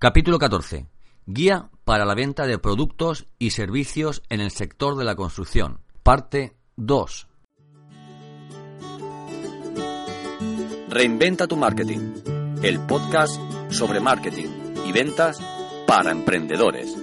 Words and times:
Capítulo 0.00 0.38
14. 0.38 0.86
Guía 1.26 1.70
para 1.82 2.04
la 2.04 2.14
venta 2.14 2.46
de 2.46 2.56
productos 2.60 3.26
y 3.36 3.50
servicios 3.50 4.22
en 4.28 4.40
el 4.40 4.52
sector 4.52 4.94
de 4.94 5.04
la 5.04 5.16
construcción. 5.16 5.80
Parte 6.04 6.54
2. 6.76 7.26
Reinventa 10.88 11.48
tu 11.48 11.56
marketing. 11.56 12.14
El 12.62 12.78
podcast 12.86 13.40
sobre 13.72 13.98
marketing 13.98 14.46
y 14.86 14.92
ventas 14.92 15.40
para 15.84 16.12
emprendedores. 16.12 16.96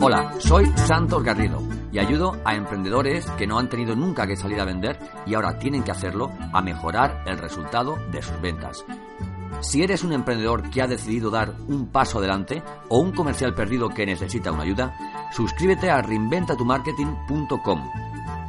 Hola, 0.00 0.34
soy 0.40 0.66
Santos 0.74 1.22
Garrido 1.22 1.73
y 1.94 2.00
ayudo 2.00 2.36
a 2.44 2.56
emprendedores 2.56 3.24
que 3.38 3.46
no 3.46 3.56
han 3.56 3.68
tenido 3.68 3.94
nunca 3.94 4.26
que 4.26 4.36
salir 4.36 4.60
a 4.60 4.64
vender 4.64 4.98
y 5.26 5.34
ahora 5.34 5.60
tienen 5.60 5.84
que 5.84 5.92
hacerlo 5.92 6.32
a 6.52 6.60
mejorar 6.60 7.22
el 7.24 7.38
resultado 7.38 7.96
de 8.10 8.20
sus 8.20 8.38
ventas. 8.40 8.84
Si 9.60 9.80
eres 9.84 10.02
un 10.02 10.12
emprendedor 10.12 10.68
que 10.70 10.82
ha 10.82 10.88
decidido 10.88 11.30
dar 11.30 11.54
un 11.68 11.86
paso 11.86 12.18
adelante 12.18 12.64
o 12.88 12.98
un 12.98 13.12
comercial 13.12 13.54
perdido 13.54 13.88
que 13.90 14.04
necesita 14.04 14.50
una 14.50 14.64
ayuda, 14.64 14.92
suscríbete 15.32 15.88
a 15.88 16.02
reinventatumarketing.com 16.02 17.90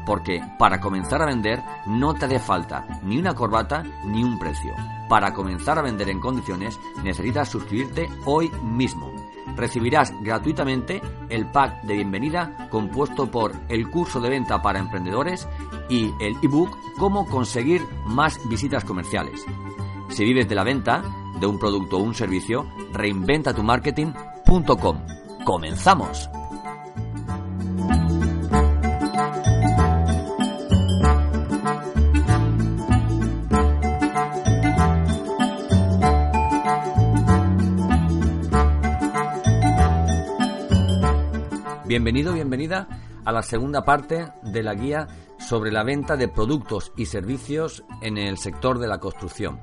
porque 0.07 0.41
para 0.57 0.79
comenzar 0.79 1.21
a 1.21 1.25
vender 1.25 1.61
no 1.85 2.13
te 2.15 2.25
hace 2.25 2.39
falta 2.39 2.99
ni 3.03 3.19
una 3.19 3.35
corbata 3.35 3.83
ni 4.05 4.23
un 4.23 4.39
precio. 4.39 4.73
Para 5.07 5.33
comenzar 5.33 5.77
a 5.77 5.83
vender 5.83 6.09
en 6.09 6.19
condiciones 6.19 6.79
necesitas 7.03 7.49
suscribirte 7.49 8.09
hoy 8.25 8.49
mismo 8.63 9.11
recibirás 9.55 10.13
gratuitamente 10.21 11.01
el 11.29 11.49
pack 11.51 11.83
de 11.83 11.95
bienvenida 11.95 12.67
compuesto 12.69 13.29
por 13.29 13.53
el 13.69 13.89
curso 13.89 14.19
de 14.19 14.29
venta 14.29 14.61
para 14.61 14.79
emprendedores 14.79 15.47
y 15.89 16.11
el 16.19 16.35
ebook 16.41 16.77
Cómo 16.97 17.27
conseguir 17.27 17.81
más 18.05 18.39
visitas 18.47 18.85
comerciales. 18.85 19.45
Si 20.09 20.23
vives 20.23 20.47
de 20.47 20.55
la 20.55 20.63
venta 20.63 21.03
de 21.39 21.45
un 21.45 21.59
producto 21.59 21.97
o 21.97 22.03
un 22.03 22.15
servicio, 22.15 22.65
reinventatumarketing.com. 22.93 25.01
¡Comenzamos! 25.43 26.29
Bienvenido, 41.95 42.33
bienvenida 42.33 42.89
a 43.23 43.31
la 43.31 43.41
segunda 43.41 43.85
parte 43.85 44.27
de 44.43 44.63
la 44.63 44.73
guía 44.73 45.07
sobre 45.39 45.71
la 45.71 45.85
venta 45.85 46.17
de 46.17 46.27
productos 46.27 46.91
y 46.97 47.05
servicios 47.05 47.85
en 48.01 48.17
el 48.17 48.37
sector 48.37 48.79
de 48.79 48.87
la 48.89 48.99
construcción. 48.99 49.61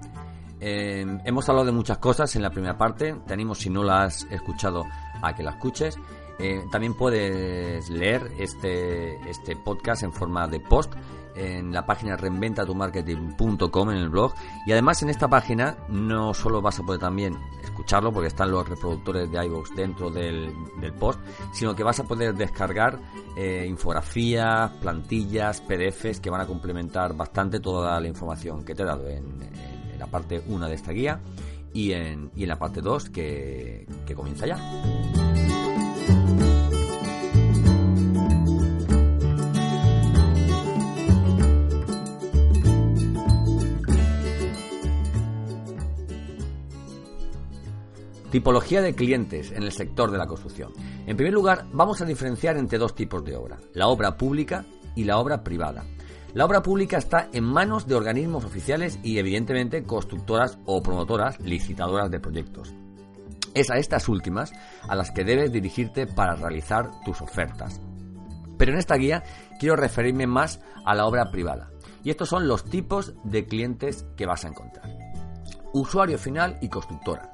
Eh, 0.59 1.05
hemos 1.27 1.47
hablado 1.51 1.67
de 1.67 1.73
muchas 1.73 1.99
cosas 1.99 2.35
en 2.35 2.41
la 2.41 2.49
primera 2.49 2.79
parte, 2.79 3.15
te 3.27 3.35
animo 3.35 3.55
si 3.55 3.69
no 3.69 3.85
la 3.85 4.05
has 4.05 4.27
escuchado 4.31 4.87
a 5.21 5.35
que 5.35 5.43
la 5.43 5.51
escuches. 5.51 5.99
Eh, 6.39 6.63
también 6.73 6.95
puedes 6.95 7.91
leer 7.91 8.23
este, 8.39 9.17
este 9.29 9.55
podcast 9.55 10.03
en 10.03 10.15
forma 10.15 10.49
de 10.49 10.59
post 10.59 10.95
en 11.35 11.73
la 11.73 11.87
página 11.87 12.17
reinventatumarketing.com 12.17 13.91
en 13.91 13.97
el 13.97 14.09
blog 14.09 14.35
y 14.67 14.73
además 14.73 15.03
en 15.03 15.11
esta 15.11 15.29
página 15.29 15.77
no 15.89 16.35
solo 16.35 16.61
vas 16.61 16.79
a 16.79 16.83
poder 16.83 17.01
también 17.01 17.39
escucharlo 17.63 18.13
porque 18.13 18.29
están 18.29 18.51
los 18.51 18.69
reproductores 18.69 19.31
de 19.31 19.45
iVoox 19.47 19.75
dentro 19.75 20.11
del, 20.11 20.53
post 20.99 21.21
sino 21.53 21.75
que 21.75 21.83
vas 21.83 22.01
a 22.01 22.05
poder 22.05 22.35
descargar 22.35 22.99
eh, 23.37 23.67
infografías, 23.69 24.71
plantillas, 24.73 25.61
PDFs 25.61 26.21
que 26.21 26.31
van 26.31 26.43
a 26.43 26.47
complementar 26.47 27.15
bastante 27.15 27.61
toda 27.61 27.99
la 28.01 28.09
información 28.09 28.65
que 28.65 28.75
te 28.75 28.83
he 28.83 28.87
dado 28.87 29.09
en, 29.09 29.73
la 29.99 30.07
parte 30.09 30.43
1 30.45 30.69
de 30.69 30.75
esta 30.75 30.91
guía 30.91 31.21
y 31.73 31.93
en, 31.93 32.33
y 32.35 32.43
en 32.43 32.49
la 32.49 32.59
parte 32.59 32.81
2 32.81 33.11
que, 33.11 33.87
que 34.05 34.15
comienza 34.17 34.47
ya. 34.47 34.59
Tipología 48.33 48.81
de 48.81 48.95
clientes 48.95 49.53
en 49.53 49.63
el 49.63 49.73
sector 49.73 50.11
de 50.11 50.17
la 50.17 50.27
construcción. 50.27 50.73
En 51.07 51.19
primer 51.19 51.35
lugar, 51.35 51.67
vamos 51.71 52.01
a 52.01 52.07
diferenciar 52.07 52.57
entre 52.57 52.79
dos 52.79 52.95
tipos 52.95 53.23
de 53.23 53.37
obra, 53.37 53.59
la 53.75 53.89
obra 53.89 54.17
pública 54.17 54.65
y 54.97 55.05
la 55.05 55.19
obra 55.19 55.45
privada. 55.45 55.85
La 56.33 56.47
obra 56.47 56.63
pública 56.63 56.97
está 56.97 57.29
en 57.35 57.45
manos 57.45 57.87
de 57.87 57.95
organismos 57.95 58.47
oficiales 58.47 58.99
y 59.03 59.19
evidentemente 59.19 59.83
constructoras 59.83 60.59
o 60.65 60.83
promotoras 60.83 61.39
licitadoras 61.41 62.11
de 62.11 62.21
proyectos. 62.21 62.73
Es 63.53 63.71
a 63.71 63.77
estas 63.77 64.09
últimas 64.09 64.51
a 64.89 64.97
las 64.97 65.11
que 65.11 65.25
debes 65.25 65.53
dirigirte 65.53 66.07
para 66.07 66.35
realizar 66.35 66.91
tus 67.05 67.21
ofertas. 67.21 67.83
Pero 68.57 68.73
en 68.73 68.79
esta 68.79 68.97
guía 68.97 69.25
quiero 69.61 69.77
referirme 69.77 70.27
más 70.27 70.59
a 70.87 70.95
la 70.95 71.05
obra 71.05 71.31
privada. 71.31 71.69
Y 72.03 72.09
estos 72.09 72.31
son 72.31 72.49
los 72.49 72.65
tipos 72.65 73.13
de 73.25 73.45
clientes 73.45 74.07
que 74.17 74.25
vas 74.25 74.47
a 74.47 74.49
encontrar. 74.49 74.89
Usuario 75.75 76.17
final 76.17 76.57
y 76.63 76.71
constructora 76.71 77.31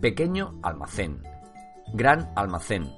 pequeño 0.00 0.58
almacén, 0.62 1.22
gran 1.92 2.32
almacén, 2.36 2.90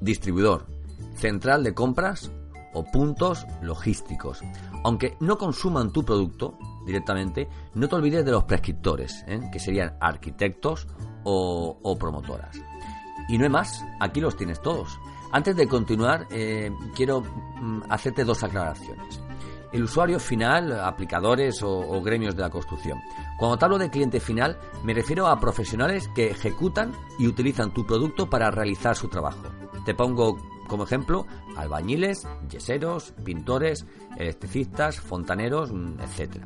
distribuidor, 0.00 0.66
central 1.14 1.64
de 1.64 1.74
compras 1.74 2.30
o 2.74 2.84
puntos 2.84 3.46
logísticos. 3.62 4.42
Aunque 4.84 5.16
no 5.20 5.38
consuman 5.38 5.92
tu 5.92 6.04
producto 6.04 6.58
directamente, 6.86 7.48
no 7.74 7.88
te 7.88 7.96
olvides 7.96 8.24
de 8.24 8.32
los 8.32 8.44
prescriptores, 8.44 9.24
¿eh? 9.26 9.40
que 9.50 9.58
serían 9.58 9.96
arquitectos 10.00 10.86
o, 11.24 11.96
promotoras. 11.98 12.56
Y 13.28 13.38
no 13.38 13.44
hay 13.44 13.50
más, 13.50 13.84
aquí 13.98 14.20
los 14.20 14.36
tienes 14.36 14.60
todos. 14.60 14.98
Antes 15.32 15.56
de 15.56 15.66
continuar, 15.66 16.26
eh, 16.30 16.70
quiero 16.94 17.22
mm, 17.22 17.82
hacerte 17.90 18.24
dos 18.24 18.44
aclaraciones 18.44 19.25
el 19.72 19.84
usuario 19.84 20.18
final, 20.18 20.80
aplicadores 20.80 21.62
o, 21.62 22.00
gremios 22.02 22.36
de 22.36 22.42
la 22.42 22.50
construcción. 22.50 23.00
Cuando 23.38 23.56
te 23.56 23.64
hablo 23.64 23.78
de 23.78 23.90
cliente 23.90 24.20
final, 24.20 24.58
me 24.84 24.94
refiero 24.94 25.26
a 25.26 25.38
profesionales 25.40 26.08
que 26.14 26.30
ejecutan 26.30 26.92
y 27.18 27.26
utilizan 27.26 27.72
tu 27.72 27.86
producto 27.86 28.28
para 28.28 28.50
realizar 28.50 28.96
su 28.96 29.08
trabajo. 29.08 29.42
Te 29.84 29.94
pongo 29.94 30.36
como 30.66 30.84
ejemplo 30.84 31.26
albañiles, 31.56 32.26
yeseros, 32.48 33.12
pintores, 33.24 33.86
electricistas, 34.16 35.00
fontaneros, 35.00 35.72
mm, 35.72 36.00
etc. 36.00 36.44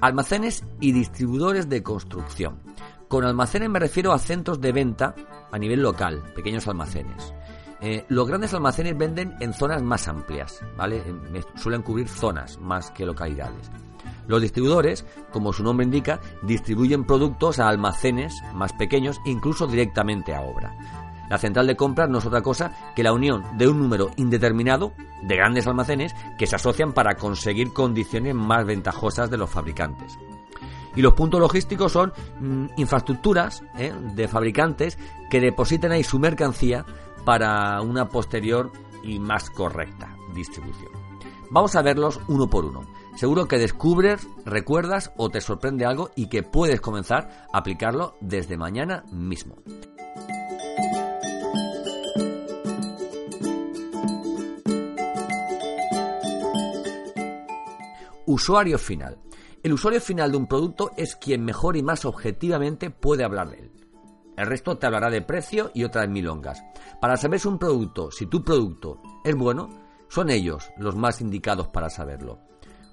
Almacenes 0.00 0.64
y 0.80 0.92
distribuidores 0.92 1.68
de 1.68 1.82
construcción. 1.82 2.60
Con 3.08 3.24
almacenes 3.24 3.68
me 3.68 3.80
refiero 3.80 4.12
a 4.12 4.18
centros 4.18 4.60
de 4.60 4.72
venta 4.72 5.14
a 5.50 5.58
nivel 5.58 5.82
local, 5.82 6.22
pequeños 6.34 6.68
almacenes. 6.68 7.34
Eh, 7.82 8.04
los 8.08 8.28
grandes 8.28 8.52
almacenes 8.52 8.96
venden 8.96 9.34
en 9.40 9.54
zonas 9.54 9.82
más 9.82 10.06
amplias, 10.06 10.60
¿vale? 10.76 11.02
Suelen 11.56 11.82
cubrir 11.82 12.08
zonas 12.08 12.58
más 12.58 12.90
que 12.90 13.06
localidades. 13.06 13.70
Los 14.26 14.42
distribuidores, 14.42 15.06
como 15.32 15.52
su 15.52 15.62
nombre 15.62 15.84
indica, 15.84 16.20
distribuyen 16.42 17.04
productos 17.04 17.58
a 17.58 17.68
almacenes 17.68 18.34
más 18.54 18.72
pequeños, 18.74 19.20
incluso 19.24 19.66
directamente 19.66 20.34
a 20.34 20.42
obra. 20.42 20.72
La 21.30 21.38
central 21.38 21.66
de 21.68 21.76
compras 21.76 22.10
no 22.10 22.18
es 22.18 22.26
otra 22.26 22.42
cosa 22.42 22.92
que 22.94 23.02
la 23.02 23.12
unión 23.12 23.44
de 23.56 23.68
un 23.68 23.78
número 23.78 24.10
indeterminado 24.16 24.92
de 25.22 25.36
grandes 25.36 25.66
almacenes 25.66 26.14
que 26.38 26.46
se 26.46 26.56
asocian 26.56 26.92
para 26.92 27.14
conseguir 27.14 27.72
condiciones 27.72 28.34
más 28.34 28.66
ventajosas 28.66 29.30
de 29.30 29.36
los 29.36 29.48
fabricantes. 29.48 30.18
Y 30.96 31.02
los 31.02 31.14
puntos 31.14 31.40
logísticos 31.40 31.92
son 31.92 32.12
mm, 32.40 32.66
infraestructuras 32.76 33.62
¿eh? 33.78 33.92
de 34.14 34.28
fabricantes 34.28 34.98
que 35.30 35.40
depositan 35.40 35.92
ahí 35.92 36.02
su 36.02 36.18
mercancía 36.18 36.84
para 37.24 37.80
una 37.82 38.08
posterior 38.08 38.70
y 39.02 39.18
más 39.18 39.50
correcta 39.50 40.16
distribución. 40.34 40.90
Vamos 41.50 41.74
a 41.74 41.82
verlos 41.82 42.20
uno 42.28 42.48
por 42.48 42.64
uno. 42.64 42.82
Seguro 43.16 43.48
que 43.48 43.58
descubres, 43.58 44.26
recuerdas 44.44 45.12
o 45.16 45.30
te 45.30 45.40
sorprende 45.40 45.84
algo 45.84 46.10
y 46.14 46.28
que 46.28 46.42
puedes 46.42 46.80
comenzar 46.80 47.46
a 47.52 47.58
aplicarlo 47.58 48.14
desde 48.20 48.56
mañana 48.56 49.04
mismo. 49.10 49.56
Usuario 58.26 58.78
final. 58.78 59.18
El 59.62 59.72
usuario 59.72 60.00
final 60.00 60.30
de 60.30 60.36
un 60.38 60.46
producto 60.46 60.92
es 60.96 61.16
quien 61.16 61.44
mejor 61.44 61.76
y 61.76 61.82
más 61.82 62.04
objetivamente 62.04 62.90
puede 62.90 63.24
hablar 63.24 63.50
de 63.50 63.58
él. 63.58 63.69
El 64.36 64.46
resto 64.46 64.78
te 64.78 64.86
hablará 64.86 65.10
de 65.10 65.22
precio 65.22 65.70
y 65.74 65.84
otras 65.84 66.08
milongas. 66.08 66.62
Para 67.00 67.16
saber 67.16 67.40
si 67.40 67.48
un 67.48 67.58
producto, 67.58 68.10
si 68.10 68.26
tu 68.26 68.42
producto 68.42 69.00
es 69.24 69.34
bueno, 69.34 69.68
son 70.08 70.30
ellos 70.30 70.70
los 70.76 70.96
más 70.96 71.20
indicados 71.20 71.68
para 71.68 71.90
saberlo. 71.90 72.38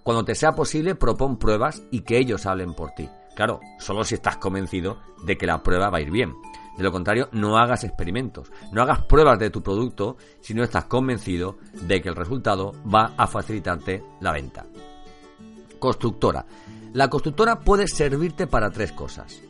Cuando 0.04 0.24
te 0.24 0.36
sea 0.36 0.54
posible, 0.54 0.96
propon 0.96 1.38
pruebas 1.38 1.84
y 1.92 2.02
que 2.02 2.18
ellos 2.18 2.46
hablen 2.46 2.74
por 2.74 2.92
ti. 2.92 3.10
Claro, 3.36 3.60
solo 3.78 4.04
si 4.04 4.16
estás 4.16 4.38
convencido 4.38 5.00
de 5.24 5.38
que 5.38 5.46
la 5.46 5.62
prueba 5.62 5.90
va 5.90 5.98
a 5.98 6.02
ir 6.02 6.12
bien. 6.12 6.34
De 6.78 6.84
lo 6.84 6.92
contrario, 6.92 7.28
no 7.32 7.58
hagas 7.58 7.84
experimentos, 7.84 8.52
no 8.72 8.82
hagas 8.82 9.04
pruebas 9.04 9.40
de 9.40 9.50
tu 9.50 9.64
producto 9.64 10.16
si 10.42 10.54
no 10.54 10.64
estás 10.64 10.86
convencido 10.86 11.58
de 11.74 12.02
que 12.02 12.10
el 12.10 12.16
resultado 12.16 12.74
va 12.84 13.14
a 13.18 13.28
facilitarte 13.28 14.04
la 14.22 14.32
venta. 14.32 14.66
Constructora. 15.80 16.46
La 16.94 17.10
constructora 17.10 17.60
puede 17.60 17.88
servirte 17.88 18.48
para 18.48 18.70
tres 18.70 18.92
cosas. 18.92 19.42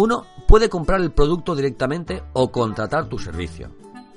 Uno, 0.00 0.24
puede 0.48 0.70
comprar 0.70 1.02
el 1.02 1.12
producto 1.12 1.54
directamente 1.54 2.22
o 2.32 2.50
contratar 2.50 3.10
tu 3.10 3.18
servicio. 3.18 3.68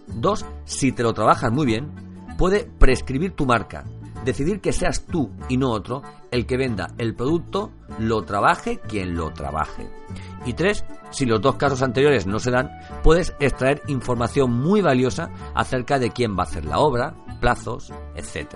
Dos, 0.07 0.45
si 0.63 0.93
te 0.93 1.03
lo 1.03 1.13
trabajas 1.13 1.51
muy 1.51 1.65
bien, 1.65 1.91
puede 2.37 2.63
prescribir 2.63 3.33
tu 3.33 3.45
marca, 3.45 3.83
decidir 4.23 4.61
que 4.61 4.71
seas 4.71 5.03
tú 5.05 5.29
y 5.49 5.57
no 5.57 5.71
otro 5.71 6.01
el 6.31 6.45
que 6.45 6.55
venda 6.55 6.93
el 6.97 7.15
producto, 7.15 7.69
lo 7.99 8.21
trabaje 8.21 8.79
quien 8.79 9.17
lo 9.17 9.33
trabaje. 9.33 9.89
Y 10.45 10.53
tres, 10.53 10.85
si 11.11 11.25
los 11.25 11.41
dos 11.41 11.55
casos 11.55 11.81
anteriores 11.81 12.27
no 12.27 12.39
se 12.39 12.51
dan, 12.51 12.71
puedes 13.03 13.35
extraer 13.41 13.81
información 13.87 14.53
muy 14.53 14.79
valiosa 14.79 15.31
acerca 15.53 15.99
de 15.99 16.11
quién 16.11 16.37
va 16.37 16.43
a 16.43 16.47
hacer 16.47 16.63
la 16.63 16.79
obra, 16.79 17.13
plazos, 17.41 17.91
etc. 18.15 18.55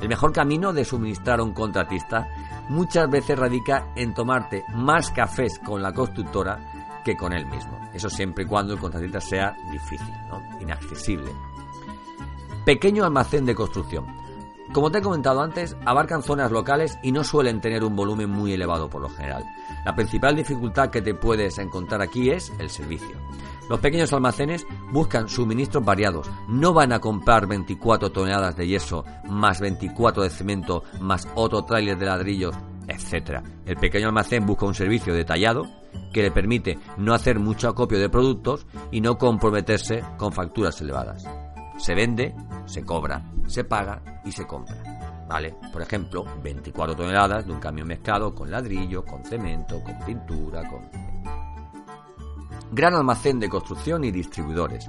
El 0.00 0.08
mejor 0.08 0.32
camino 0.32 0.72
de 0.72 0.84
suministrar 0.84 1.40
a 1.40 1.42
un 1.42 1.52
contratista 1.52 2.28
muchas 2.68 3.10
veces 3.10 3.38
radica 3.38 3.88
en 3.96 4.14
tomarte 4.14 4.64
más 4.74 5.10
cafés 5.10 5.58
con 5.58 5.82
la 5.82 5.92
constructora 5.92 7.00
que 7.04 7.16
con 7.16 7.32
él 7.32 7.46
mismo. 7.46 7.78
Eso 7.92 8.08
siempre 8.08 8.44
y 8.44 8.46
cuando 8.46 8.74
el 8.74 8.78
contratista 8.78 9.20
sea 9.20 9.56
difícil, 9.70 10.14
inaccesible. 10.60 11.32
Pequeño 12.64 13.04
almacén 13.04 13.46
de 13.46 13.54
construcción. 13.54 14.06
Como 14.72 14.90
te 14.90 14.98
he 14.98 15.02
comentado 15.02 15.40
antes, 15.40 15.74
abarcan 15.86 16.22
zonas 16.22 16.52
locales 16.52 16.98
y 17.02 17.10
no 17.10 17.24
suelen 17.24 17.62
tener 17.62 17.82
un 17.82 17.96
volumen 17.96 18.28
muy 18.28 18.52
elevado 18.52 18.90
por 18.90 19.00
lo 19.00 19.08
general. 19.08 19.44
La 19.86 19.94
principal 19.94 20.36
dificultad 20.36 20.90
que 20.90 21.00
te 21.00 21.14
puedes 21.14 21.56
encontrar 21.58 22.02
aquí 22.02 22.30
es 22.30 22.52
el 22.58 22.68
servicio. 22.68 23.16
Los 23.68 23.80
pequeños 23.80 24.12
almacenes 24.12 24.66
buscan 24.92 25.28
suministros 25.28 25.84
variados. 25.84 26.30
No 26.48 26.72
van 26.72 26.92
a 26.92 27.00
comprar 27.00 27.46
24 27.46 28.10
toneladas 28.10 28.56
de 28.56 28.66
yeso, 28.66 29.04
más 29.28 29.60
24 29.60 30.22
de 30.22 30.30
cemento, 30.30 30.84
más 31.00 31.28
otro 31.34 31.64
tráiler 31.64 31.98
de 31.98 32.06
ladrillos, 32.06 32.54
etc. 32.86 33.42
El 33.66 33.76
pequeño 33.76 34.08
almacén 34.08 34.46
busca 34.46 34.66
un 34.66 34.74
servicio 34.74 35.12
detallado 35.12 35.66
que 36.12 36.22
le 36.22 36.30
permite 36.30 36.78
no 36.96 37.12
hacer 37.14 37.38
mucho 37.38 37.68
acopio 37.68 37.98
de 37.98 38.08
productos 38.08 38.66
y 38.90 39.00
no 39.00 39.18
comprometerse 39.18 40.02
con 40.16 40.32
facturas 40.32 40.80
elevadas. 40.80 41.24
Se 41.76 41.94
vende, 41.94 42.34
se 42.64 42.84
cobra, 42.84 43.22
se 43.46 43.64
paga 43.64 44.02
y 44.24 44.32
se 44.32 44.46
compra. 44.46 44.76
¿Vale? 45.28 45.54
Por 45.72 45.82
ejemplo, 45.82 46.24
24 46.42 46.96
toneladas 46.96 47.46
de 47.46 47.52
un 47.52 47.60
camión 47.60 47.86
mezclado 47.86 48.34
con 48.34 48.50
ladrillo, 48.50 49.04
con 49.04 49.22
cemento, 49.24 49.82
con 49.84 49.98
pintura, 50.06 50.66
con... 50.68 51.07
Gran 52.72 52.94
almacén 52.94 53.40
de 53.40 53.48
construcción 53.48 54.04
y 54.04 54.10
distribuidores. 54.10 54.86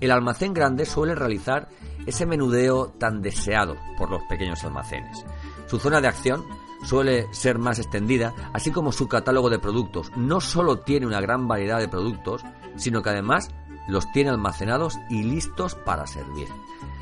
El 0.00 0.10
almacén 0.10 0.54
grande 0.54 0.86
suele 0.86 1.14
realizar 1.14 1.68
ese 2.06 2.26
menudeo 2.26 2.88
tan 2.98 3.22
deseado 3.22 3.76
por 3.98 4.10
los 4.10 4.22
pequeños 4.24 4.64
almacenes. 4.64 5.24
Su 5.66 5.78
zona 5.78 6.00
de 6.00 6.08
acción 6.08 6.44
suele 6.82 7.32
ser 7.32 7.58
más 7.58 7.78
extendida, 7.78 8.34
así 8.52 8.70
como 8.70 8.92
su 8.92 9.08
catálogo 9.08 9.50
de 9.50 9.58
productos. 9.58 10.10
No 10.16 10.40
solo 10.40 10.80
tiene 10.80 11.06
una 11.06 11.20
gran 11.20 11.46
variedad 11.46 11.78
de 11.78 11.88
productos, 11.88 12.42
sino 12.76 13.02
que 13.02 13.10
además 13.10 13.50
los 13.88 14.10
tiene 14.12 14.30
almacenados 14.30 14.98
y 15.08 15.22
listos 15.22 15.74
para 15.74 16.06
servir. 16.06 16.48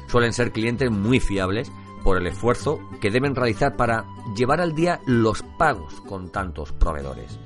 Suelen 0.08 0.32
ser 0.32 0.52
clientes 0.52 0.90
muy 0.90 1.20
fiables 1.20 1.70
por 2.02 2.16
el 2.16 2.26
esfuerzo 2.26 2.80
que 3.00 3.10
deben 3.10 3.34
realizar 3.34 3.76
para 3.76 4.06
llevar 4.34 4.60
al 4.60 4.74
día 4.74 5.00
los 5.06 5.42
pagos 5.58 6.00
con 6.02 6.30
tantos 6.30 6.72
proveedores. 6.72 7.38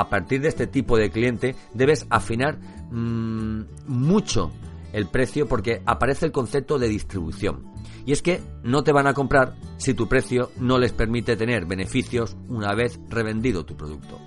A 0.00 0.08
partir 0.08 0.40
de 0.40 0.48
este 0.48 0.66
tipo 0.66 0.96
de 0.96 1.10
cliente 1.10 1.54
debes 1.74 2.06
afinar 2.08 2.58
mm, 2.90 3.64
mucho 3.86 4.50
el 4.94 5.08
precio 5.08 5.46
porque 5.46 5.82
aparece 5.84 6.24
el 6.24 6.32
concepto 6.32 6.78
de 6.78 6.88
distribución. 6.88 7.66
Y 8.06 8.12
es 8.12 8.22
que 8.22 8.40
no 8.62 8.82
te 8.82 8.92
van 8.92 9.06
a 9.06 9.12
comprar 9.12 9.56
si 9.76 9.92
tu 9.92 10.08
precio 10.08 10.52
no 10.56 10.78
les 10.78 10.94
permite 10.94 11.36
tener 11.36 11.66
beneficios 11.66 12.34
una 12.48 12.74
vez 12.74 12.98
revendido 13.10 13.66
tu 13.66 13.76
producto. 13.76 14.18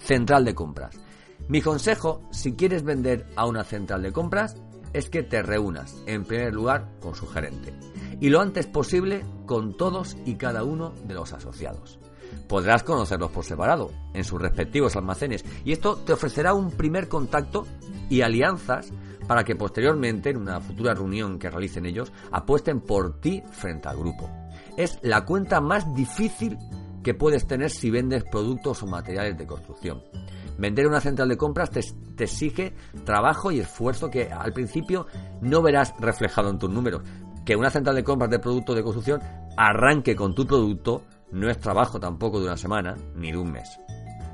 Central 0.00 0.44
de 0.44 0.56
compras. 0.56 0.98
Mi 1.46 1.62
consejo, 1.62 2.28
si 2.32 2.54
quieres 2.54 2.82
vender 2.82 3.28
a 3.36 3.46
una 3.46 3.62
central 3.62 4.02
de 4.02 4.10
compras, 4.10 4.56
es 4.92 5.08
que 5.08 5.22
te 5.22 5.40
reúnas, 5.40 5.96
en 6.06 6.24
primer 6.24 6.52
lugar, 6.52 6.88
con 6.98 7.14
su 7.14 7.28
gerente. 7.28 7.72
Y 8.20 8.28
lo 8.28 8.40
antes 8.40 8.66
posible 8.66 9.24
con 9.46 9.76
todos 9.76 10.16
y 10.26 10.34
cada 10.34 10.64
uno 10.64 10.94
de 11.06 11.14
los 11.14 11.32
asociados. 11.32 12.00
Podrás 12.48 12.82
conocerlos 12.82 13.30
por 13.30 13.44
separado, 13.44 13.90
en 14.14 14.24
sus 14.24 14.40
respectivos 14.40 14.96
almacenes, 14.96 15.44
y 15.64 15.72
esto 15.72 15.96
te 15.96 16.12
ofrecerá 16.12 16.54
un 16.54 16.70
primer 16.70 17.08
contacto 17.08 17.66
y 18.08 18.22
alianzas 18.22 18.90
para 19.26 19.44
que 19.44 19.54
posteriormente, 19.54 20.30
en 20.30 20.38
una 20.38 20.60
futura 20.60 20.94
reunión 20.94 21.38
que 21.38 21.50
realicen 21.50 21.86
ellos, 21.86 22.12
apuesten 22.32 22.80
por 22.80 23.20
ti 23.20 23.42
frente 23.50 23.88
al 23.88 23.98
grupo. 23.98 24.30
Es 24.76 24.98
la 25.02 25.24
cuenta 25.24 25.60
más 25.60 25.94
difícil 25.94 26.56
que 27.02 27.14
puedes 27.14 27.46
tener 27.46 27.70
si 27.70 27.90
vendes 27.90 28.24
productos 28.24 28.82
o 28.82 28.86
materiales 28.86 29.36
de 29.36 29.46
construcción. 29.46 30.02
Vender 30.58 30.88
una 30.88 31.00
central 31.00 31.28
de 31.28 31.36
compras 31.36 31.70
te, 31.70 31.80
exige 32.22 32.74
trabajo 33.04 33.52
y 33.52 33.60
esfuerzo 33.60 34.10
que 34.10 34.28
al 34.30 34.52
principio 34.52 35.06
no 35.40 35.62
verás 35.62 35.94
reflejado 36.00 36.50
en 36.50 36.58
tus 36.58 36.70
números. 36.70 37.02
Que 37.44 37.54
una 37.54 37.70
central 37.70 37.94
de 37.94 38.04
compras 38.04 38.30
de 38.30 38.40
productos 38.40 38.74
de 38.74 38.82
construcción 38.82 39.20
arranque 39.56 40.16
con 40.16 40.34
tu 40.34 40.46
producto 40.46 41.04
no 41.32 41.50
es 41.50 41.58
trabajo 41.58 41.98
tampoco 41.98 42.40
de 42.40 42.46
una 42.46 42.56
semana 42.56 42.94
ni 43.14 43.30
de 43.30 43.38
un 43.38 43.52
mes. 43.52 43.78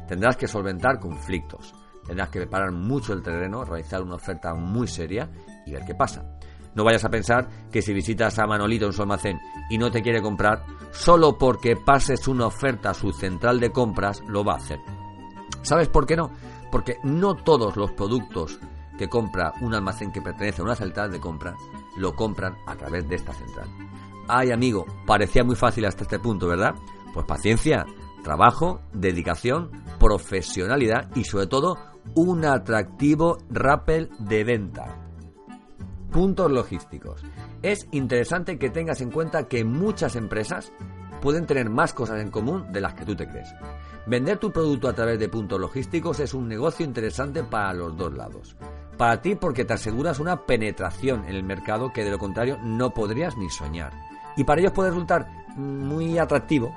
Tendrás 0.09 0.37
que 0.37 0.49
solventar 0.49 0.99
conflictos, 1.01 1.75
tendrás 2.07 2.29
que 2.29 2.41
preparar 2.41 2.73
mucho 2.73 3.13
el 3.13 3.23
terreno, 3.23 3.65
realizar 3.65 4.03
una 4.03 4.17
oferta 4.17 4.55
muy 4.55 4.87
seria 4.87 5.31
y 5.67 5.73
ver 5.73 5.85
qué 5.85 5.95
pasa. 5.95 6.25
No 6.75 6.85
vayas 6.85 7.05
a 7.05 7.09
pensar 7.09 7.49
que 7.71 7.83
si 7.83 7.93
visitas 7.93 8.39
a 8.39 8.47
Manolito 8.47 8.87
en 8.87 8.93
su 8.93 9.03
almacén 9.03 9.39
y 9.71 9.79
no 9.79 9.91
te 9.91 10.03
quiere 10.03 10.21
comprar, 10.21 10.65
solo 10.91 11.39
porque 11.39 11.77
pases 11.77 12.27
una 12.27 12.47
oferta 12.47 12.91
a 12.91 12.95
su 12.95 13.13
central 13.13 13.61
de 13.61 13.71
compras 13.71 14.23
lo 14.27 14.45
va 14.45 14.55
a 14.55 14.57
hacer. 14.57 14.81
¿Sabes 15.63 15.89
por 15.89 16.05
qué 16.05 16.17
no? 16.17 16.31
Porque 16.71 16.97
no 17.05 17.37
todos 17.37 17.77
los 17.77 17.93
productos 17.93 18.59
que 18.99 19.09
compra 19.09 19.53
un 19.61 19.75
almacén 19.75 20.13
que 20.13 20.21
pertenece 20.21 20.63
a 20.63 20.65
una 20.65 20.75
central 20.75 21.11
de 21.11 21.21
compra 21.21 21.55
lo 21.97 22.15
compran 22.15 22.57
a 22.67 22.75
través 22.75 23.09
de 23.09 23.17
esta 23.17 23.33
central. 23.33 23.69
Ay 24.29 24.51
amigo, 24.53 24.87
parecía 25.07 25.45
muy 25.45 25.57
fácil 25.57 25.85
hasta 25.85 26.05
este 26.05 26.19
punto, 26.19 26.49
¿verdad? 26.49 26.75
Pues 27.13 27.27
paciencia, 27.27 27.85
trabajo, 28.23 28.81
dedicación, 28.93 29.71
profesionalidad 29.99 31.11
y 31.15 31.25
sobre 31.25 31.47
todo 31.47 31.79
un 32.15 32.45
atractivo 32.45 33.39
rappel 33.51 34.11
de 34.19 34.45
venta. 34.45 34.99
Puntos 36.11 36.51
logísticos. 36.51 37.23
Es 37.63 37.87
interesante 37.91 38.59
que 38.59 38.71
tengas 38.71 39.01
en 39.01 39.11
cuenta 39.11 39.49
que 39.49 39.65
muchas 39.65 40.17
empresas 40.17 40.73
pueden 41.21 41.47
tener 41.47 41.71
más 41.71 41.93
cosas 41.93 42.21
en 42.21 42.31
común 42.31 42.71
de 42.73 42.81
las 42.81 42.95
que 42.95 43.05
tú 43.05 43.17
te 43.17 43.27
crees. 43.27 43.55
Vender 44.07 44.39
tu 44.39 44.53
producto 44.53 44.89
a 44.89 44.93
través 44.95 45.19
de 45.19 45.29
puntos 45.29 45.59
logísticos 45.61 46.21
es 46.21 46.35
un 46.35 46.49
negocio 46.49 46.85
interesante 46.85 47.43
para 47.43 47.73
los 47.73 47.97
dos 47.97 48.13
lados. 48.13 48.57
Para 48.97 49.21
ti 49.21 49.35
porque 49.35 49.65
te 49.65 49.73
aseguras 49.73 50.21
una 50.21 50.45
penetración 50.45 51.25
en 51.25 51.35
el 51.35 51.43
mercado 51.43 51.93
que 51.93 52.05
de 52.05 52.11
lo 52.11 52.19
contrario 52.19 52.59
no 52.63 52.91
podrías 52.91 53.37
ni 53.37 53.51
soñar. 53.51 53.93
Y 54.37 54.45
para 54.45 54.61
ellos 54.61 54.73
puede 54.73 54.91
resultar 54.91 55.29
muy 55.57 56.19
atractivo 56.19 56.75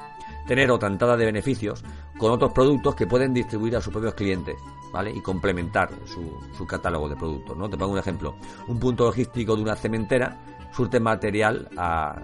tener 0.48 0.72
otra 0.72 0.88
entrada 0.88 1.18
de 1.18 1.26
beneficios 1.26 1.84
con 2.18 2.32
otros 2.32 2.54
productos 2.54 2.96
que 2.96 3.06
pueden 3.06 3.34
distribuir 3.34 3.76
a 3.76 3.82
sus 3.82 3.92
propios 3.92 4.14
clientes, 4.14 4.56
¿vale? 4.92 5.12
Y 5.12 5.22
complementar 5.22 5.90
su, 6.06 6.66
catálogo 6.66 7.10
de 7.10 7.16
productos, 7.16 7.56
¿no? 7.58 7.70
Te 7.70 7.78
pongo 7.78 7.94
un 7.94 8.00
ejemplo. 8.00 8.36
Un 8.68 8.80
punto 8.80 9.06
logístico 9.06 9.56
de 9.56 9.62
una 9.62 9.76
cementera 9.76 10.38
surte 10.72 11.00
material 11.00 11.70
a, 11.78 12.22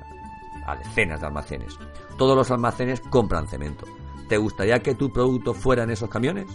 a 0.65 0.75
decenas 0.77 1.19
de 1.19 1.27
almacenes. 1.27 1.77
Todos 2.17 2.35
los 2.35 2.49
almacenes 2.49 3.01
compran 3.01 3.47
cemento. 3.47 3.85
¿Te 4.29 4.37
gustaría 4.37 4.79
que 4.79 4.95
tu 4.95 5.11
producto 5.11 5.53
fuera 5.53 5.83
en 5.83 5.91
esos 5.91 6.09
camiones? 6.09 6.47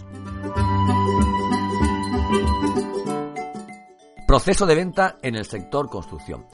Proceso 4.27 4.65
de 4.65 4.75
venta 4.75 5.17
en 5.21 5.35
el 5.35 5.45
sector 5.45 5.89
construcción. 5.89 6.45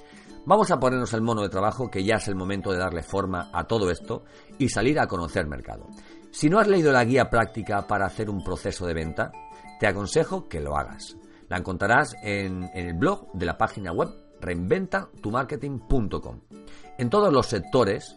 Vamos 0.47 0.69
a 0.69 0.79
ponernos 0.79 1.11
el 1.13 1.23
mono 1.23 1.41
de 1.41 1.49
trabajo 1.49 1.89
que 1.89 2.03
ya 2.03 2.17
es 2.17 2.27
el 2.27 2.35
momento 2.35 2.71
de 2.71 2.77
darle 2.77 3.01
forma 3.01 3.49
a 3.51 3.63
todo 3.63 3.89
esto 3.89 4.25
y 4.59 4.69
salir 4.69 4.99
a 4.99 5.07
conocer 5.07 5.47
mercado. 5.47 5.87
Si 6.29 6.51
no 6.51 6.59
has 6.59 6.67
leído 6.67 6.91
la 6.91 7.03
guía 7.03 7.31
práctica 7.31 7.87
para 7.87 8.05
hacer 8.05 8.29
un 8.29 8.43
proceso 8.43 8.85
de 8.85 8.93
venta, 8.93 9.31
te 9.79 9.87
aconsejo 9.87 10.47
que 10.47 10.59
lo 10.59 10.77
hagas. 10.77 11.17
La 11.49 11.57
encontrarás 11.57 12.15
en, 12.21 12.69
el 12.75 12.93
blog 12.93 13.31
de 13.33 13.47
la 13.47 13.57
página 13.57 13.91
web 13.91 14.09
reinventatumarketing.com. 14.39 16.41
En 16.99 17.09
todos 17.09 17.33
los 17.33 17.47
sectores 17.47 18.15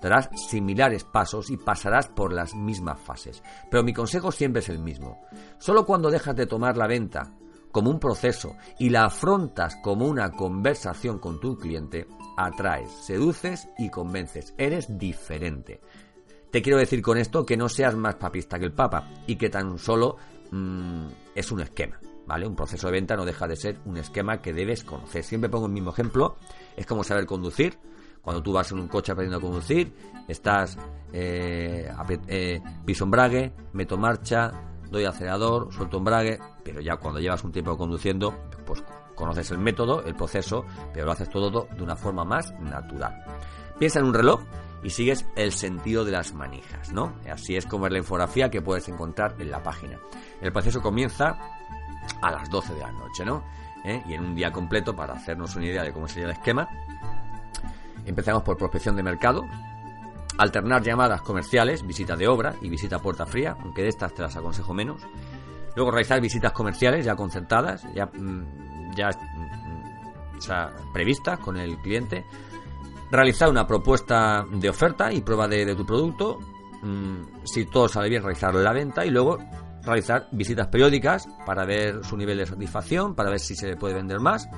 darás 0.00 0.30
similares 0.48 1.04
pasos 1.04 1.50
y 1.50 1.58
pasarás 1.58 2.08
por 2.08 2.32
las 2.32 2.54
mismas 2.54 2.98
fases. 3.00 3.42
Pero 3.70 3.82
mi 3.82 3.92
consejo 3.92 4.32
siempre 4.32 4.60
es 4.60 4.70
el 4.70 4.78
mismo. 4.78 5.20
Solo 5.58 5.84
cuando 5.84 6.10
dejas 6.10 6.36
de 6.36 6.46
tomar 6.46 6.78
la 6.78 6.86
venta 6.86 7.34
como 7.72 7.90
un 7.90 8.00
proceso 8.00 8.56
y 8.78 8.90
la 8.90 9.04
afrontas 9.04 9.76
como 9.82 10.06
una 10.06 10.32
conversación 10.32 11.18
con 11.18 11.40
tu 11.40 11.56
cliente, 11.56 12.06
atraes, 12.36 12.90
seduces 12.90 13.68
y 13.78 13.90
convences. 13.90 14.54
Eres 14.56 14.98
diferente. 14.98 15.80
Te 16.50 16.62
quiero 16.62 16.78
decir 16.78 17.02
con 17.02 17.18
esto 17.18 17.44
que 17.44 17.56
no 17.56 17.68
seas 17.68 17.94
más 17.96 18.14
papista 18.14 18.58
que 18.58 18.64
el 18.64 18.72
Papa 18.72 19.08
y 19.26 19.36
que 19.36 19.50
tan 19.50 19.78
solo 19.78 20.16
mm, 20.50 21.06
es 21.34 21.52
un 21.52 21.60
esquema. 21.60 21.98
¿vale? 22.26 22.46
Un 22.46 22.56
proceso 22.56 22.88
de 22.88 22.92
venta 22.92 23.16
no 23.16 23.24
deja 23.24 23.46
de 23.46 23.56
ser 23.56 23.78
un 23.84 23.96
esquema 23.96 24.42
que 24.42 24.52
debes 24.52 24.84
conocer. 24.84 25.22
Siempre 25.22 25.48
pongo 25.48 25.66
el 25.66 25.72
mismo 25.72 25.90
ejemplo, 25.90 26.36
es 26.76 26.86
como 26.86 27.04
saber 27.04 27.26
conducir. 27.26 27.78
Cuando 28.20 28.42
tú 28.42 28.52
vas 28.52 28.72
en 28.72 28.80
un 28.80 28.88
coche 28.88 29.12
aprendiendo 29.12 29.38
a 29.38 29.48
conducir, 29.48 29.94
estás 30.26 30.76
eh, 31.12 31.88
eh, 32.26 32.60
meto 33.72 33.96
marcha, 33.96 34.52
doy 34.90 35.04
acelerador, 35.04 35.72
suelto 35.72 35.98
embrague, 35.98 36.38
pero 36.64 36.80
ya 36.80 36.96
cuando 36.96 37.20
llevas 37.20 37.44
un 37.44 37.52
tiempo 37.52 37.76
conduciendo, 37.76 38.34
pues 38.64 38.82
conoces 39.14 39.50
el 39.50 39.58
método, 39.58 40.04
el 40.04 40.14
proceso, 40.14 40.64
pero 40.92 41.06
lo 41.06 41.12
haces 41.12 41.28
todo 41.30 41.68
de 41.74 41.82
una 41.82 41.96
forma 41.96 42.24
más 42.24 42.52
natural. 42.60 43.24
Piensa 43.78 44.00
en 44.00 44.06
un 44.06 44.14
reloj 44.14 44.42
y 44.82 44.90
sigues 44.90 45.26
el 45.36 45.52
sentido 45.52 46.04
de 46.04 46.12
las 46.12 46.34
manijas, 46.34 46.92
¿no? 46.92 47.14
Así 47.30 47.56
es 47.56 47.66
como 47.66 47.86
es 47.86 47.92
la 47.92 47.98
infografía 47.98 48.50
que 48.50 48.62
puedes 48.62 48.88
encontrar 48.88 49.36
en 49.38 49.50
la 49.50 49.62
página. 49.62 49.98
El 50.40 50.52
proceso 50.52 50.80
comienza 50.80 51.36
a 52.22 52.30
las 52.30 52.48
12 52.50 52.74
de 52.74 52.80
la 52.80 52.92
noche, 52.92 53.24
¿no? 53.24 53.42
¿Eh? 53.84 54.02
Y 54.06 54.14
en 54.14 54.24
un 54.24 54.34
día 54.34 54.52
completo, 54.52 54.94
para 54.94 55.14
hacernos 55.14 55.54
una 55.56 55.66
idea 55.66 55.82
de 55.82 55.92
cómo 55.92 56.08
sería 56.08 56.26
el 56.26 56.32
esquema, 56.32 56.68
Empezamos 58.06 58.44
por 58.44 58.56
prospección 58.56 58.94
de 58.94 59.02
mercado, 59.02 59.42
alternar 60.38 60.82
llamadas 60.82 61.22
comerciales, 61.22 61.86
visita 61.86 62.16
de 62.16 62.28
obra 62.28 62.54
y 62.60 62.68
visita 62.68 62.98
puerta 62.98 63.26
fría, 63.26 63.56
aunque 63.60 63.82
de 63.82 63.88
estas 63.88 64.14
te 64.14 64.22
las 64.22 64.36
aconsejo 64.36 64.74
menos. 64.74 65.02
Luego 65.74 65.90
realizar 65.90 66.20
visitas 66.20 66.52
comerciales 66.52 67.04
ya 67.04 67.14
concertadas, 67.14 67.86
ya, 67.94 68.06
mm, 68.06 68.94
ya 68.96 69.10
mm, 69.10 70.92
previstas 70.92 71.38
con 71.38 71.56
el 71.56 71.76
cliente. 71.78 72.24
Realizar 73.10 73.48
una 73.48 73.66
propuesta 73.66 74.44
de 74.50 74.68
oferta 74.68 75.12
y 75.12 75.20
prueba 75.20 75.46
de, 75.46 75.74
tu 75.74 75.84
producto. 75.86 76.38
Mm, 76.82 77.44
si 77.44 77.66
todo 77.66 77.88
sale 77.88 78.08
bien, 78.08 78.22
realizar 78.22 78.54
la 78.54 78.72
venta 78.72 79.04
y 79.04 79.10
luego 79.10 79.38
realizar 79.82 80.28
visitas 80.32 80.66
periódicas 80.66 81.28
para 81.46 81.64
ver 81.64 82.04
su 82.04 82.16
nivel 82.16 82.38
de 82.38 82.46
satisfacción, 82.46 83.14
para 83.14 83.30
ver 83.30 83.38
si 83.38 83.54
se 83.54 83.76
puede 83.76 83.94
vender 83.94 84.18
más. 84.18 84.48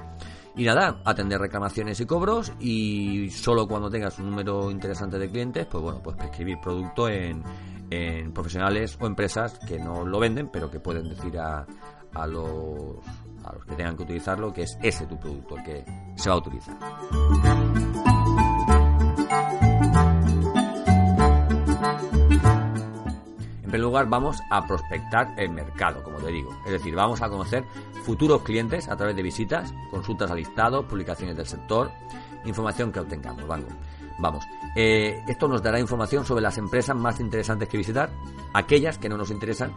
Y 0.58 0.64
nada, 0.64 1.00
atender 1.04 1.40
reclamaciones 1.40 2.00
y 2.00 2.06
cobros 2.06 2.52
y 2.58 3.30
solo 3.30 3.68
cuando 3.68 3.88
tengas 3.88 4.18
un 4.18 4.28
número 4.28 4.72
interesante 4.72 5.16
de 5.16 5.30
clientes, 5.30 5.66
pues 5.66 5.84
bueno, 5.84 6.00
pues 6.02 6.16
prescribir 6.16 6.58
producto 6.60 7.08
en, 7.08 7.44
en 7.90 8.32
profesionales 8.32 8.98
o 9.00 9.06
empresas 9.06 9.56
que 9.60 9.78
no 9.78 10.04
lo 10.04 10.18
venden, 10.18 10.48
pero 10.48 10.68
que 10.68 10.80
pueden 10.80 11.08
decir 11.08 11.38
a, 11.38 11.64
a, 12.12 12.26
los, 12.26 12.96
a 13.44 13.52
los 13.52 13.64
que 13.66 13.76
tengan 13.76 13.96
que 13.96 14.02
utilizarlo 14.02 14.52
que 14.52 14.62
es 14.62 14.76
ese 14.82 15.06
tu 15.06 15.16
producto 15.20 15.56
el 15.58 15.62
que 15.62 15.84
se 16.16 16.28
va 16.28 16.34
a 16.34 16.38
utilizar. 16.38 16.76
Vamos 24.06 24.42
a 24.50 24.66
prospectar 24.66 25.34
el 25.36 25.50
mercado, 25.50 26.02
como 26.02 26.18
te 26.18 26.28
digo. 26.28 26.56
Es 26.64 26.72
decir, 26.72 26.94
vamos 26.94 27.22
a 27.22 27.28
conocer 27.28 27.64
futuros 28.04 28.42
clientes 28.42 28.88
a 28.88 28.96
través 28.96 29.16
de 29.16 29.22
visitas, 29.22 29.74
consultas 29.90 30.30
al 30.30 30.38
listado, 30.38 30.86
publicaciones 30.86 31.36
del 31.36 31.46
sector, 31.46 31.90
información 32.44 32.92
que 32.92 33.00
obtengamos. 33.00 33.46
Vamos, 33.46 33.72
vamos. 34.18 34.44
Eh, 34.76 35.22
esto 35.26 35.48
nos 35.48 35.62
dará 35.62 35.80
información 35.80 36.24
sobre 36.24 36.42
las 36.42 36.58
empresas 36.58 36.96
más 36.96 37.20
interesantes 37.20 37.68
que 37.68 37.78
visitar, 37.78 38.10
aquellas 38.52 38.98
que 38.98 39.08
no 39.08 39.16
nos 39.16 39.30
interesan. 39.30 39.72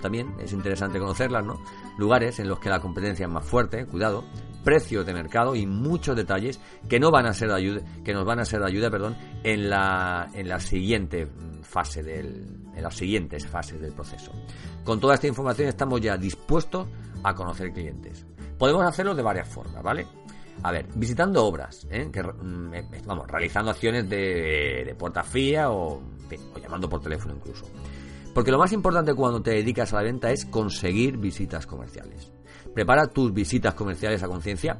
También 0.00 0.34
es 0.38 0.52
interesante 0.52 1.00
conocerlas, 1.00 1.44
¿no? 1.44 1.60
Lugares 1.96 2.38
en 2.38 2.48
los 2.48 2.60
que 2.60 2.70
la 2.70 2.80
competencia 2.80 3.26
es 3.26 3.32
más 3.32 3.44
fuerte, 3.44 3.84
cuidado, 3.86 4.24
precios 4.64 5.06
de 5.06 5.14
mercado 5.14 5.54
y 5.54 5.66
muchos 5.66 6.16
detalles 6.16 6.60
que 6.88 6.98
no 7.00 7.10
van 7.10 7.26
a 7.26 7.32
ser 7.32 7.48
de 7.48 7.54
ayuda, 7.54 7.80
que 8.04 8.12
nos 8.12 8.24
van 8.24 8.40
a 8.40 8.44
ser 8.44 8.60
de 8.60 8.66
ayuda, 8.66 8.90
perdón, 8.90 9.16
en 9.42 9.70
la, 9.70 10.28
en 10.34 10.48
la 10.48 10.60
siguiente 10.60 11.28
fase 11.62 12.02
del, 12.02 12.46
en 12.74 12.82
las 12.82 12.94
siguientes 12.94 13.46
fases 13.46 13.80
del 13.80 13.92
proceso. 13.92 14.32
Con 14.84 15.00
toda 15.00 15.14
esta 15.14 15.26
información 15.26 15.68
estamos 15.68 16.00
ya 16.00 16.16
dispuestos 16.16 16.86
a 17.22 17.34
conocer 17.34 17.72
clientes. 17.72 18.26
Podemos 18.58 18.84
hacerlo 18.84 19.14
de 19.14 19.22
varias 19.22 19.48
formas, 19.48 19.82
¿vale? 19.82 20.06
A 20.62 20.72
ver, 20.72 20.86
visitando 20.94 21.44
obras, 21.44 21.86
¿eh? 21.90 22.10
que, 22.12 22.22
mm, 22.22 22.74
eh, 22.74 22.88
vamos, 23.06 23.26
realizando 23.28 23.70
acciones 23.70 24.08
de, 24.08 24.82
de 24.86 24.94
puerta 24.96 25.22
fría 25.22 25.70
o 25.70 26.02
llamando 26.60 26.88
por 26.88 27.00
teléfono 27.00 27.34
incluso. 27.34 27.66
Porque 28.34 28.50
lo 28.50 28.58
más 28.58 28.72
importante 28.72 29.14
cuando 29.14 29.40
te 29.40 29.52
dedicas 29.52 29.92
a 29.92 29.96
la 29.96 30.02
venta 30.02 30.30
es 30.30 30.44
conseguir 30.46 31.16
visitas 31.16 31.66
comerciales. 31.66 32.32
Prepara 32.78 33.08
tus 33.08 33.34
visitas 33.34 33.74
comerciales 33.74 34.22
a 34.22 34.28
conciencia. 34.28 34.78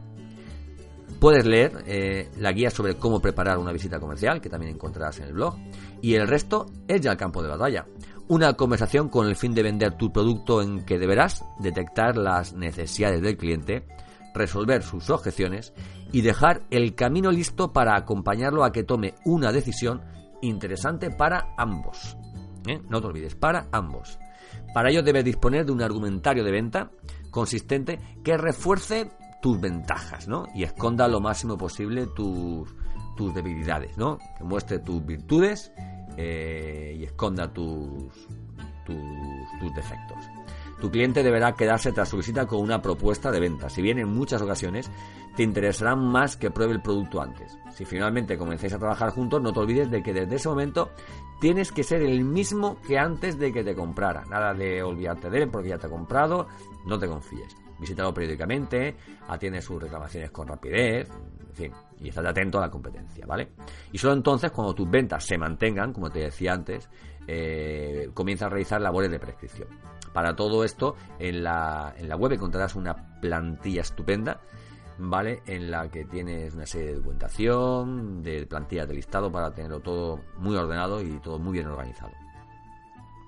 Puedes 1.18 1.44
leer 1.44 1.82
eh, 1.84 2.30
la 2.38 2.52
guía 2.52 2.70
sobre 2.70 2.94
cómo 2.94 3.18
preparar 3.18 3.58
una 3.58 3.72
visita 3.72 3.98
comercial, 3.98 4.40
que 4.40 4.48
también 4.48 4.72
encontrarás 4.72 5.18
en 5.18 5.24
el 5.24 5.32
blog. 5.32 5.56
Y 6.00 6.14
el 6.14 6.28
resto 6.28 6.66
es 6.86 7.00
ya 7.00 7.10
el 7.10 7.16
campo 7.16 7.42
de 7.42 7.48
batalla. 7.48 7.86
Una 8.28 8.52
conversación 8.52 9.08
con 9.08 9.26
el 9.26 9.34
fin 9.34 9.52
de 9.52 9.64
vender 9.64 9.96
tu 9.96 10.12
producto 10.12 10.62
en 10.62 10.84
que 10.84 10.96
deberás 10.96 11.44
detectar 11.58 12.16
las 12.16 12.52
necesidades 12.52 13.20
del 13.20 13.36
cliente, 13.36 13.84
resolver 14.32 14.84
sus 14.84 15.10
objeciones 15.10 15.72
y 16.12 16.20
dejar 16.20 16.62
el 16.70 16.94
camino 16.94 17.32
listo 17.32 17.72
para 17.72 17.96
acompañarlo 17.96 18.62
a 18.62 18.70
que 18.70 18.84
tome 18.84 19.14
una 19.24 19.50
decisión 19.50 20.02
interesante 20.40 21.10
para 21.10 21.52
ambos. 21.56 22.16
¿Eh? 22.64 22.80
No 22.88 23.00
te 23.00 23.08
olvides, 23.08 23.34
para 23.34 23.66
ambos. 23.72 24.20
Para 24.72 24.90
ello 24.90 25.02
debes 25.02 25.24
disponer 25.24 25.66
de 25.66 25.72
un 25.72 25.82
argumentario 25.82 26.44
de 26.44 26.52
venta 26.52 26.92
consistente 27.30 27.98
que 28.22 28.36
refuerce 28.36 29.10
tus 29.40 29.60
ventajas, 29.60 30.28
¿no? 30.28 30.46
Y 30.54 30.64
esconda 30.64 31.08
lo 31.08 31.20
máximo 31.20 31.56
posible 31.56 32.06
tus, 32.06 32.74
tus 33.16 33.34
debilidades, 33.34 33.96
¿no? 33.96 34.18
Que 34.36 34.44
muestre 34.44 34.78
tus 34.78 35.04
virtudes 35.04 35.72
eh, 36.16 36.96
y 36.98 37.04
esconda 37.04 37.52
tus, 37.52 38.12
tus, 38.86 39.74
defectos. 39.74 40.18
Tu 40.80 40.90
cliente 40.90 41.22
deberá 41.22 41.54
quedarse 41.54 41.92
tras 41.92 42.08
su 42.08 42.16
visita 42.16 42.46
con 42.46 42.60
una 42.60 42.80
propuesta 42.80 43.30
de 43.30 43.40
venta, 43.40 43.68
si 43.68 43.82
bien 43.82 43.98
en 43.98 44.08
muchas 44.08 44.40
ocasiones 44.42 44.90
te 45.36 45.42
interesará 45.42 45.96
más 45.96 46.36
que 46.36 46.50
pruebe 46.50 46.72
el 46.72 46.82
producto 46.82 47.20
antes. 47.20 47.56
Si 47.74 47.84
finalmente 47.84 48.36
comenzáis 48.36 48.72
a 48.72 48.78
trabajar 48.78 49.10
juntos, 49.10 49.40
no 49.42 49.52
te 49.52 49.60
olvides 49.60 49.90
de 49.90 50.02
que 50.02 50.12
desde 50.12 50.36
ese 50.36 50.48
momento 50.48 50.90
tienes 51.40 51.72
que 51.72 51.82
ser 51.82 52.02
el 52.02 52.24
mismo 52.24 52.80
que 52.82 52.98
antes 52.98 53.38
de 53.38 53.52
que 53.52 53.62
te 53.62 53.74
comprara. 53.74 54.24
Nada 54.24 54.54
de 54.54 54.82
olvidarte 54.82 55.30
de 55.30 55.42
él 55.42 55.48
porque 55.50 55.68
ya 55.68 55.78
te 55.78 55.86
ha 55.86 55.90
comprado, 55.90 56.48
no 56.86 56.98
te 56.98 57.06
confíes. 57.06 57.56
Visítalo 57.78 58.12
periódicamente, 58.12 58.96
atiende 59.28 59.62
sus 59.62 59.80
reclamaciones 59.80 60.30
con 60.32 60.48
rapidez, 60.48 61.08
en 61.08 61.54
fin, 61.54 61.72
y 62.00 62.08
estate 62.08 62.28
atento 62.28 62.58
a 62.58 62.62
la 62.62 62.70
competencia, 62.70 63.24
¿vale? 63.24 63.52
Y 63.92 63.98
solo 63.98 64.14
entonces, 64.14 64.50
cuando 64.50 64.74
tus 64.74 64.90
ventas 64.90 65.24
se 65.24 65.38
mantengan, 65.38 65.92
como 65.92 66.10
te 66.10 66.20
decía 66.20 66.52
antes, 66.52 66.88
eh, 67.26 68.10
comienza 68.14 68.46
a 68.46 68.48
realizar 68.48 68.80
labores 68.80 69.10
de 69.10 69.20
prescripción. 69.20 69.68
Para 70.18 70.34
todo 70.34 70.64
esto, 70.64 70.96
en 71.20 71.44
la, 71.44 71.94
en 71.96 72.08
la 72.08 72.16
web 72.16 72.32
encontrarás 72.32 72.74
una 72.74 73.20
plantilla 73.20 73.82
estupenda 73.82 74.40
¿vale? 74.98 75.44
En 75.46 75.70
la 75.70 75.88
que 75.88 76.06
tienes 76.06 76.54
una 76.54 76.66
serie 76.66 76.88
de 76.88 76.94
documentación, 76.96 78.20
de 78.20 78.44
plantillas 78.44 78.88
de 78.88 78.94
listado 78.94 79.30
para 79.30 79.54
tenerlo 79.54 79.78
todo 79.78 80.18
muy 80.38 80.56
ordenado 80.56 81.00
y 81.00 81.20
todo 81.20 81.38
muy 81.38 81.52
bien 81.52 81.68
organizado. 81.68 82.10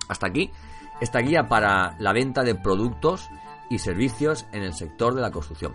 Hasta 0.09 0.27
aquí 0.27 0.51
esta 0.99 1.19
guía 1.19 1.47
para 1.47 1.95
la 1.97 2.11
venta 2.11 2.43
de 2.43 2.55
productos 2.55 3.29
y 3.69 3.79
servicios 3.79 4.45
en 4.51 4.63
el 4.63 4.73
sector 4.73 5.15
de 5.15 5.21
la 5.21 5.31
construcción. 5.31 5.73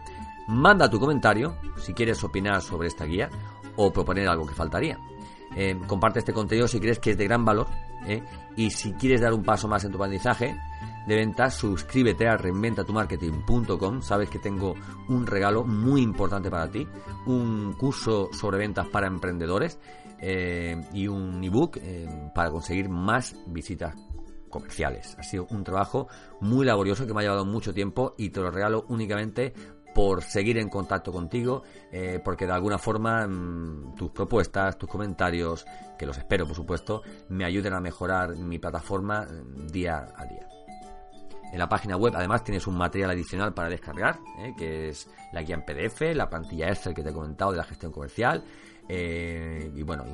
Manda 0.49 0.91
tu 0.91 1.01
comentario 1.01 1.57
si 1.79 1.95
quieres 1.95 2.23
opinar 2.25 2.61
sobre 2.61 2.89
esta 2.89 3.07
guía 3.07 3.31
o 3.77 3.91
proponer 3.91 4.29
algo 4.29 4.47
que 4.47 4.53
faltaría. 4.53 4.99
Eh, 5.57 5.81
comparte 5.87 6.19
este 6.19 6.35
contenido 6.35 6.69
si 6.69 6.79
crees 6.79 6.99
que 6.99 7.13
es 7.13 7.17
de 7.17 7.25
gran 7.25 7.43
valor 7.43 7.69
¿eh? 8.07 8.23
y 8.57 8.71
si 8.71 8.93
quieres 8.93 9.21
dar 9.21 9.33
un 9.33 9.43
paso 9.43 9.69
más 9.69 9.85
en 9.85 9.93
tu 9.93 9.97
aprendizaje 9.97 10.57
de 11.07 11.15
ventas, 11.15 11.55
suscríbete 11.55 12.29
a 12.29 12.37
reinventatumarketing.com. 12.37 14.03
Sabes 14.03 14.31
que 14.31 14.39
tengo 14.39 14.75
un 15.09 15.27
regalo 15.27 15.65
muy 15.65 16.03
importante 16.03 16.51
para 16.51 16.71
ti, 16.71 16.87
un 17.27 17.73
curso 17.75 18.29
sobre 18.33 18.59
ventas 18.59 18.89
para 18.89 19.07
emprendedores 19.07 19.79
eh, 20.21 20.81
y 20.93 21.07
un 21.07 21.43
ebook 21.43 21.79
para 22.35 22.51
conseguir 22.51 22.89
más 22.89 23.37
visitas 23.47 23.95
comerciales. 24.49 25.17
Ha 25.19 25.23
sido 25.23 25.47
un 25.51 25.65
trabajo 25.65 26.09
muy 26.41 26.65
laborioso 26.65 27.07
que 27.07 27.13
me 27.13 27.21
ha 27.21 27.25
llevado 27.25 27.45
mucho 27.45 27.75
tiempo 27.75 28.15
y 28.17 28.31
te 28.31 28.41
lo 28.41 28.51
regalo 28.51 28.87
únicamente 28.89 29.53
por 29.95 30.23
seguir 30.23 30.59
en 30.59 30.69
contacto 30.69 31.11
contigo, 31.11 31.63
eh, 31.91 32.21
porque 32.23 32.45
de 32.45 32.53
alguna 32.53 32.77
forma 32.77 33.27
mm, 33.27 33.95
tus 33.95 34.11
propuestas, 34.11 34.77
tus 34.77 34.91
comentarios, 34.91 35.65
que 35.99 36.05
los 36.05 36.19
espero 36.19 36.47
por 36.47 36.55
supuesto, 36.55 37.03
me 37.31 37.47
ayuden 37.47 37.73
a 37.73 37.81
mejorar 37.81 38.37
mi 38.37 38.59
plataforma 38.59 39.23
mm, 39.23 39.69
día 39.69 40.07
a 40.15 40.27
día. 40.27 40.47
En 41.53 41.59
la 41.59 41.69
página 41.69 41.97
web 41.97 42.13
además 42.17 42.45
tienes 42.45 42.67
un 42.67 42.77
material 42.77 43.11
adicional 43.11 43.55
para 43.55 43.69
descargar, 43.69 44.19
eh, 44.39 44.53
que 44.57 44.89
es 44.89 45.09
la 45.33 45.43
guía 45.43 45.55
en 45.55 45.63
PDF, 45.63 46.15
la 46.15 46.29
plantilla 46.29 46.69
Excel 46.69 46.95
que 46.95 47.03
te 47.03 47.11
he 47.11 47.13
comentado 47.13 47.53
de 47.53 47.59
la 47.59 47.65
gestión 47.65 47.93
comercial, 47.93 48.45
eh, 48.89 49.71
y 49.75 49.83
bueno, 49.83 50.05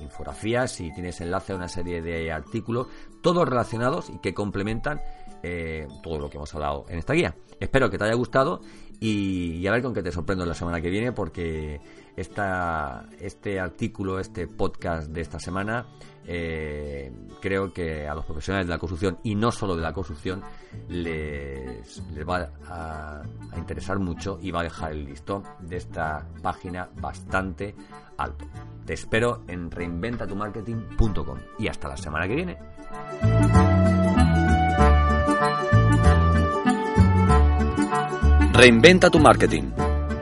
infografías 0.00 0.80
y 0.80 0.92
tienes 0.92 1.20
enlace 1.20 1.52
a 1.52 1.56
una 1.56 1.68
serie 1.68 2.00
de 2.00 2.32
artículos, 2.32 2.86
todos 3.22 3.46
relacionados 3.48 4.10
y 4.10 4.18
que 4.18 4.32
complementan 4.32 5.00
eh, 5.42 5.86
todo 6.02 6.18
lo 6.18 6.30
que 6.30 6.36
hemos 6.36 6.54
hablado 6.54 6.86
en 6.88 6.98
esta 6.98 7.12
guía. 7.12 7.34
Espero 7.60 7.90
que 7.90 7.98
te 7.98 8.04
haya 8.04 8.14
gustado 8.14 8.62
y, 9.04 9.66
a 9.66 9.72
ver 9.72 9.82
con 9.82 9.92
qué 9.92 10.00
te 10.00 10.12
sorprendo 10.12 10.46
la 10.46 10.54
semana 10.54 10.80
que 10.80 10.88
viene 10.88 11.10
porque 11.10 11.80
esta, 12.14 13.06
este 13.18 13.58
artículo, 13.58 14.20
este 14.20 14.46
podcast 14.46 15.08
de 15.08 15.20
esta 15.20 15.40
semana, 15.40 15.86
eh, 16.24 17.10
creo 17.40 17.72
que 17.72 18.06
a 18.06 18.14
los 18.14 18.24
profesionales 18.24 18.68
de 18.68 18.70
la 18.70 18.78
construcción 18.78 19.18
y 19.24 19.34
no 19.34 19.50
solo 19.50 19.74
de 19.74 19.82
la 19.82 19.92
construcción 19.92 20.40
les, 20.88 22.00
les 22.14 22.28
va 22.28 22.48
a, 22.68 23.22
a, 23.50 23.58
interesar 23.58 23.98
mucho 23.98 24.38
y 24.40 24.52
va 24.52 24.60
a 24.60 24.64
dejar 24.64 24.92
el 24.92 25.04
listón 25.04 25.42
de 25.58 25.78
esta 25.78 26.24
página 26.40 26.88
bastante 27.00 27.74
alto. 28.18 28.46
Te 28.86 28.94
espero 28.94 29.42
en 29.48 29.68
reinventatumarketing.com 29.68 31.38
y 31.58 31.66
hasta 31.66 31.88
la 31.88 31.96
semana 31.96 32.28
que 32.28 32.36
viene. 32.36 33.71
Reinventa 38.54 39.08
tu 39.08 39.18
marketing, 39.18 39.70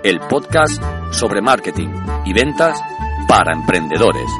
el 0.04 0.20
podcast 0.20 0.80
sobre 1.10 1.42
marketing 1.42 1.88
y 2.24 2.32
ventas 2.32 2.80
para 3.26 3.52
emprendedores. 3.52 4.30